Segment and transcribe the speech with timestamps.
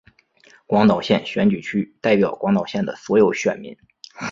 [0.65, 3.77] 广岛县选举区代表广岛县的所有选民。